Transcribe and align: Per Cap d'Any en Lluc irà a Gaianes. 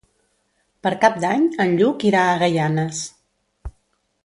Per 0.87 0.91
Cap 1.03 1.19
d'Any 1.25 1.45
en 1.67 1.77
Lluc 1.81 2.07
irà 2.11 2.25
a 2.29 2.33
Gaianes. 2.45 3.05